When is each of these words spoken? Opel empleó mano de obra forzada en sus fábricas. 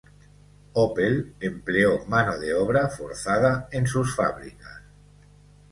Opel 0.83 1.35
empleó 1.41 2.07
mano 2.07 2.35
de 2.39 2.55
obra 2.55 2.89
forzada 2.89 3.67
en 3.71 3.85
sus 3.85 4.15
fábricas. 4.15 4.81